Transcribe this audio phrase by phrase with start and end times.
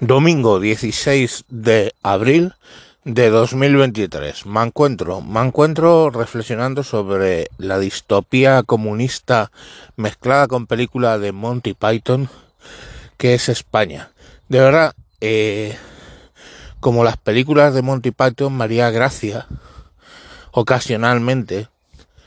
[0.00, 2.52] Domingo 16 de abril
[3.04, 4.44] de 2023.
[4.44, 9.50] Me encuentro, me encuentro reflexionando sobre la distopía comunista
[9.96, 12.28] mezclada con película de Monty Python,
[13.16, 14.10] que es España.
[14.50, 15.78] De verdad, eh,
[16.80, 19.46] como las películas de Monty Python, María Gracia,
[20.50, 21.68] ocasionalmente,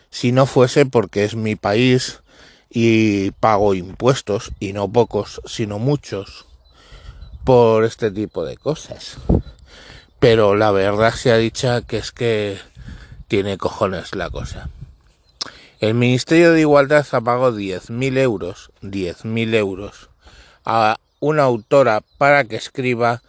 [0.10, 2.24] si no fuese porque es mi país
[2.68, 6.49] y pago impuestos, y no pocos, sino muchos,
[7.50, 9.18] por este tipo de cosas.
[10.20, 12.60] Pero la verdad se ha dicho que es que
[13.28, 14.70] tiene cojones la cosa.
[15.80, 20.12] El Ministerio de Igualdad ha pagado 10.000 euros, 10.000 euros,
[20.64, 23.24] a una autora para que escriba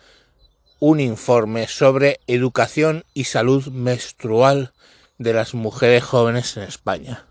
[0.81, 4.75] un informe sobre educación y salud menstrual
[5.17, 7.25] de las mujeres jóvenes en España.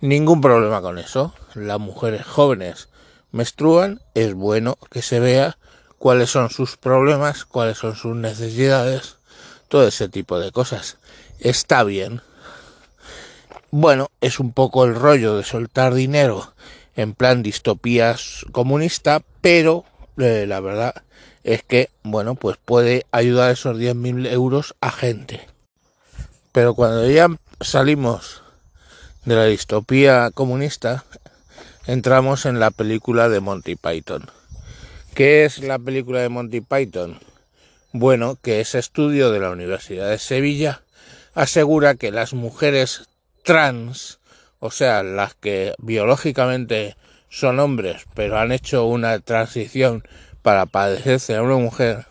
[0.00, 1.32] Ningún problema con eso.
[1.54, 2.88] Las mujeres jóvenes
[3.30, 5.56] menstruan, es bueno que se vea
[5.98, 9.16] cuáles son sus problemas, cuáles son sus necesidades,
[9.68, 10.98] todo ese tipo de cosas.
[11.38, 12.22] Está bien.
[13.70, 16.52] Bueno, es un poco el rollo de soltar dinero
[16.96, 19.84] en plan distopías comunista, pero
[20.16, 21.02] eh, la verdad
[21.44, 25.46] es que, bueno, pues puede ayudar esos 10.000 euros a gente.
[26.52, 27.28] Pero cuando ya
[27.60, 28.42] salimos
[29.26, 31.04] de la distopía comunista,
[31.86, 34.30] entramos en la película de Monty Python.
[35.16, 37.18] ¿Qué es la película de Monty Python?
[37.94, 40.82] Bueno, que ese estudio de la Universidad de Sevilla
[41.32, 43.08] asegura que las mujeres
[43.42, 44.20] trans,
[44.58, 46.98] o sea, las que biológicamente
[47.30, 50.06] son hombres, pero han hecho una transición
[50.42, 52.04] para parecerse a una mujer,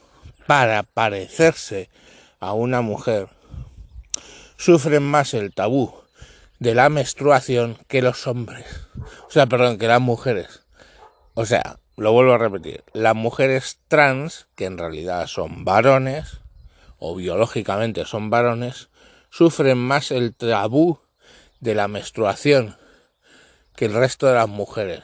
[0.48, 1.92] para parecerse
[2.40, 3.28] a una mujer,
[4.58, 5.94] sufren más el tabú
[6.58, 8.66] de la menstruación que los hombres.
[9.28, 10.64] O sea, perdón, que las mujeres.
[11.36, 16.40] O sea, lo vuelvo a repetir, las mujeres trans, que en realidad son varones,
[16.98, 18.90] o biológicamente son varones,
[19.30, 21.00] sufren más el tabú
[21.60, 22.78] de la menstruación
[23.76, 25.04] que el resto de las mujeres.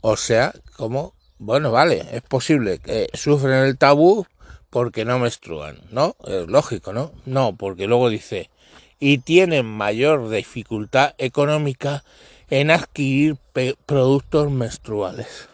[0.00, 4.26] O sea, como, bueno, vale, es posible que sufren el tabú
[4.70, 6.16] porque no menstruan, ¿no?
[6.26, 7.12] Es lógico, ¿no?
[7.24, 8.50] No, porque luego dice,
[9.00, 12.04] y tienen mayor dificultad económica
[12.50, 13.36] en adquirir
[13.86, 15.48] productos menstruales.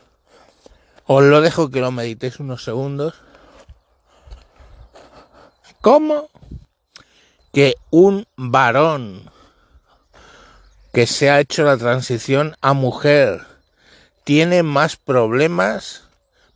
[1.06, 3.14] Os lo dejo que lo meditéis unos segundos.
[5.80, 6.30] ¿Cómo
[7.52, 9.30] que un varón
[10.92, 13.46] que se ha hecho la transición a mujer
[14.24, 16.08] tiene más problemas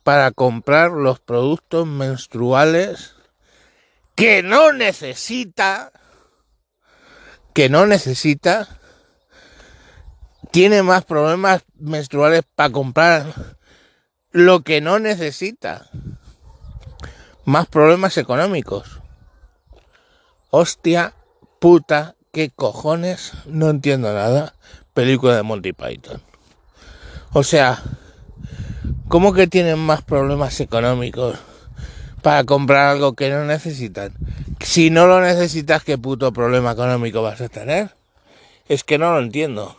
[0.03, 3.15] para comprar los productos menstruales
[4.15, 5.93] que no necesita
[7.53, 8.78] que no necesita
[10.51, 13.57] tiene más problemas menstruales para comprar
[14.31, 15.89] lo que no necesita.
[17.45, 19.01] Más problemas económicos.
[20.51, 21.15] Hostia
[21.59, 24.55] puta, qué cojones, no entiendo nada.
[24.95, 26.23] Película de Monty Python.
[27.33, 27.83] O sea,
[29.09, 31.39] ¿cómo que tienen más problemas económicos
[32.23, 34.13] para comprar algo que no necesitan?
[34.61, 37.95] Si no lo necesitas, ¿qué puto problema económico vas a tener?
[38.69, 39.77] Es que no lo entiendo.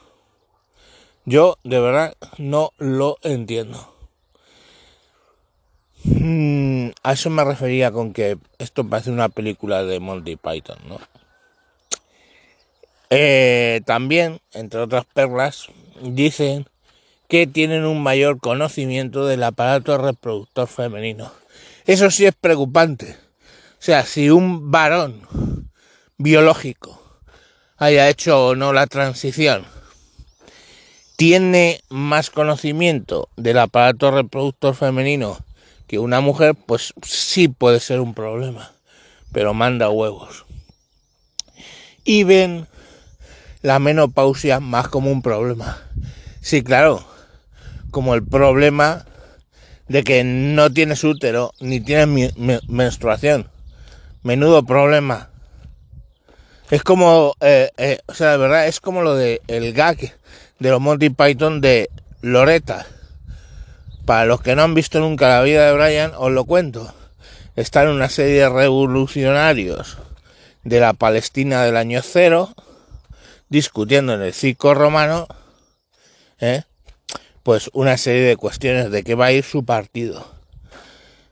[1.30, 3.94] Yo de verdad no lo entiendo.
[6.04, 11.00] Mm, a eso me refería con que esto parece una película de Monty Python, ¿no?
[13.12, 15.68] Eh, también, entre otras perlas,
[16.02, 16.66] dicen
[17.28, 21.32] que tienen un mayor conocimiento del aparato reproductor femenino.
[21.86, 23.18] Eso sí es preocupante.
[23.74, 25.22] O sea, si un varón
[26.18, 27.00] biológico
[27.78, 29.78] haya hecho o no la transición
[31.20, 35.38] tiene más conocimiento del aparato reproductor femenino
[35.86, 38.72] que una mujer, pues sí puede ser un problema,
[39.34, 40.46] pero manda huevos.
[42.06, 42.68] Y ven
[43.62, 45.82] la menopausia más como un problema.
[46.40, 47.06] Sí, claro,
[47.92, 49.06] como el problema
[49.90, 52.34] de que no tienes útero ni tienes
[52.70, 53.50] menstruación.
[54.24, 55.32] Menudo problema.
[56.72, 59.98] Es como, eh, eh, o sea, de verdad, es como lo de el gag
[60.60, 61.90] de los Monty Python de
[62.22, 62.86] Loretta.
[64.06, 66.94] Para los que no han visto nunca la vida de Brian, os lo cuento.
[67.56, 69.98] Está en una serie de revolucionarios
[70.64, 72.54] de la Palestina del año cero,
[73.50, 75.28] discutiendo en el circo romano,
[76.40, 76.64] ¿eh?
[77.44, 80.28] pues una serie de cuestiones de qué va a ir su partido.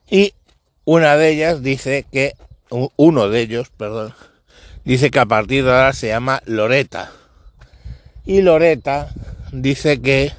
[0.10, 0.34] Y
[0.86, 2.34] una de ellas dice que,
[2.70, 4.14] uno de ellos, perdón,
[4.86, 7.12] dice que a partir de ahora se llama Loreta.
[8.28, 9.10] Y Loreta
[9.54, 10.34] dice que,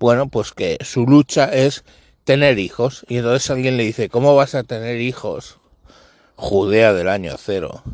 [0.00, 1.84] bueno, pues que su lucha es
[2.24, 3.06] tener hijos.
[3.08, 5.58] Y entonces alguien le dice, ¿cómo vas a tener hijos?
[6.34, 7.84] Judea del año cero.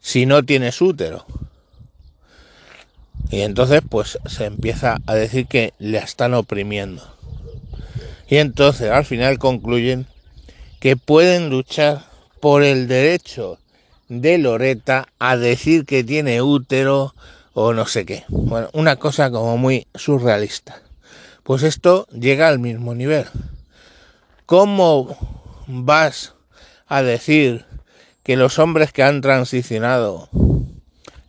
[0.00, 1.26] Si no tienes útero.
[3.28, 7.02] Y entonces pues se empieza a decir que le están oprimiendo.
[8.28, 10.06] Y entonces al final concluyen
[10.78, 12.04] que pueden luchar
[12.38, 13.58] por el derecho
[14.08, 17.12] de Loreta a decir que tiene útero
[17.58, 18.24] o no sé qué.
[18.28, 20.82] Bueno, una cosa como muy surrealista.
[21.42, 23.24] Pues esto llega al mismo nivel.
[24.44, 25.16] ¿Cómo
[25.66, 26.34] vas
[26.86, 27.64] a decir
[28.22, 30.28] que los hombres que han transicionado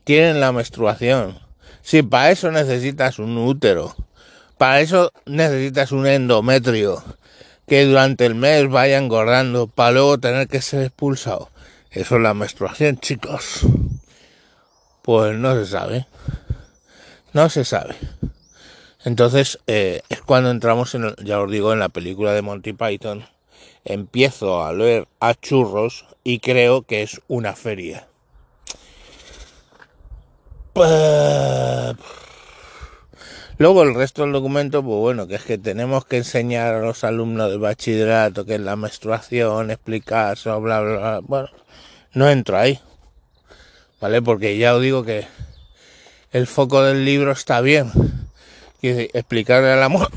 [0.04, 1.40] tienen la menstruación?
[1.82, 3.96] Si para eso necesitas un útero,
[4.58, 7.02] para eso necesitas un endometrio
[7.68, 11.50] que durante el mes vaya engordando para luego tener que ser expulsado.
[11.90, 13.66] Eso es la menstruación, chicos.
[15.08, 16.06] Pues no se sabe.
[17.32, 17.96] No se sabe.
[19.06, 23.26] Entonces eh, es cuando entramos, en, ya os digo, en la película de Monty Python.
[23.86, 28.10] Empiezo a leer a churros y creo que es una feria.
[30.74, 31.96] Pues...
[33.60, 37.06] Luego el resto del documento, pues bueno, que es que tenemos que enseñar a los
[37.06, 41.20] alumnos de bachillerato que es la menstruación, explicar bla, bla, bla.
[41.24, 41.50] Bueno,
[42.12, 42.82] no entro ahí,
[44.02, 44.22] ¿vale?
[44.22, 45.28] Porque ya os digo que
[46.32, 47.92] el foco del libro está bien.
[48.82, 50.10] Y explicarle al amor.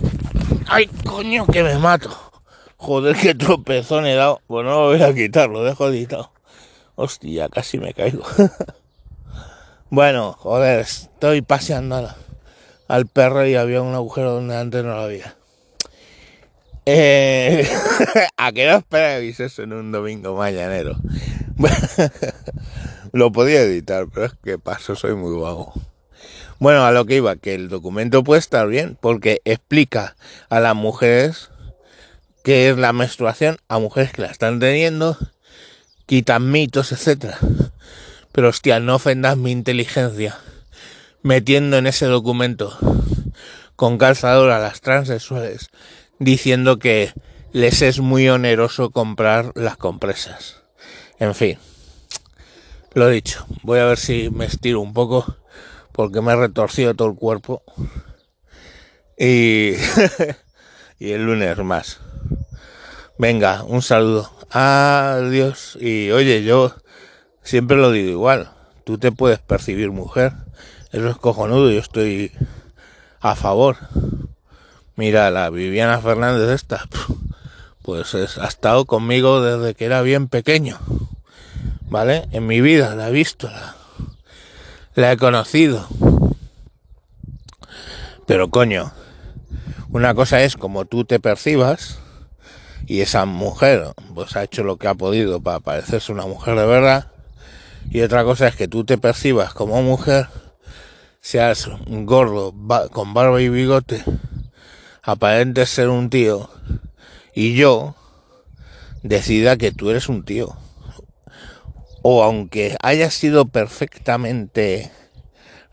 [0.69, 2.11] ¡Ay, coño, que me mato!
[2.77, 4.41] Joder, qué tropezón he dado.
[4.49, 6.33] Bueno, no lo voy a quitar, lo dejo editado.
[6.95, 8.23] Hostia, casi me caigo.
[9.91, 12.15] bueno, joder, estoy paseando
[12.89, 15.37] al perro y había un agujero donde antes no lo había.
[16.87, 17.69] Eh,
[18.37, 20.97] ¿A qué no esperáis eso en un domingo mañanero?
[23.13, 25.73] lo podía editar, pero es que paso, soy muy vago.
[26.59, 30.17] Bueno, a lo que iba, que el documento puede estar bien porque explica
[30.51, 31.51] a las mujeres
[32.45, 35.17] qué es la menstruación, a mujeres que la están teniendo,
[36.07, 37.39] quitan mitos, etcétera.
[38.33, 40.39] Pero hostia, no ofendas mi inteligencia
[41.23, 42.77] metiendo en ese documento
[43.77, 45.69] con calzador a las transexuales
[46.19, 47.13] diciendo que
[47.53, 50.63] les es muy oneroso comprar las compresas.
[51.19, 51.59] En fin,
[52.95, 55.37] lo dicho, voy a ver si me estiro un poco
[55.93, 57.63] porque me he retorcido todo el cuerpo
[59.19, 59.75] y,
[60.99, 62.01] y el lunes más.
[63.19, 64.31] Venga, un saludo.
[64.51, 65.77] Adiós.
[65.81, 66.75] Y oye, yo
[67.43, 68.51] siempre lo digo igual.
[68.85, 70.33] Tú te puedes percibir mujer
[70.93, 72.33] eso es cojonudo, yo estoy
[73.21, 73.77] a favor.
[74.97, 76.85] Mira, la Viviana Fernández esta,
[77.83, 80.79] pues ha estado conmigo desde que era bien pequeño.
[81.91, 82.29] ¿Vale?
[82.33, 83.51] En mi vida la he visto,
[84.95, 85.87] la, he conocido.
[88.27, 88.93] Pero coño,
[89.91, 91.99] una cosa es como tú te percibas
[92.87, 96.67] y esa mujer pues ha hecho lo que ha podido para parecerse una mujer de
[96.67, 97.11] verdad
[97.91, 100.29] y otra cosa es que tú te percibas como mujer
[101.21, 102.55] seas un gordo
[102.93, 104.03] con barba y bigote,
[105.03, 106.51] aparentes ser un tío,
[107.35, 107.95] y yo
[109.03, 110.57] decida que tú eres un tío.
[112.03, 114.91] O aunque haya sido perfectamente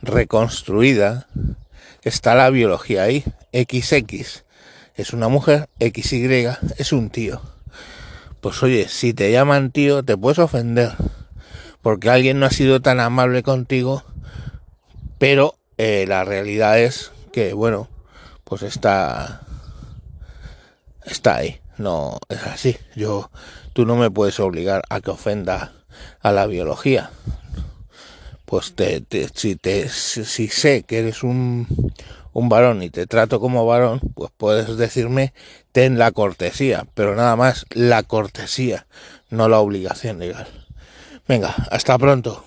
[0.01, 1.27] reconstruida,
[2.03, 3.23] está la biología ahí.
[3.53, 4.43] XX
[4.95, 6.47] es una mujer, XY
[6.77, 7.41] es un tío.
[8.41, 10.91] Pues oye, si te llaman tío, te puedes ofender.
[11.81, 14.03] Porque alguien no ha sido tan amable contigo
[15.17, 17.89] pero eh, la realidad es que, bueno,
[18.43, 19.41] pues está,
[21.03, 21.59] está ahí.
[21.77, 22.77] No es así.
[22.95, 23.29] Yo,
[23.73, 25.73] tú no me puedes obligar a que ofenda
[26.21, 27.11] a la biología.
[28.45, 31.67] Pues te, si, te, si, sé que eres un,
[32.31, 35.33] un varón y te trato como varón, pues puedes decirme
[35.71, 38.87] ten la cortesía, pero nada más la cortesía,
[39.29, 40.47] no la obligación legal.
[41.27, 42.45] Venga, hasta pronto.